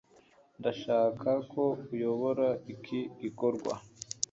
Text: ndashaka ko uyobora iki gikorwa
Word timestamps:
ndashaka 0.59 1.29
ko 1.51 1.63
uyobora 1.93 2.47
iki 2.73 2.99
gikorwa 3.21 3.73